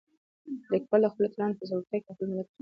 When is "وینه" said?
2.55-2.59